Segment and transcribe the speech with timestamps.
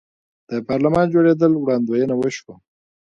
[0.49, 2.55] د پارلمان جوړیدل وړاندوینه وشوه.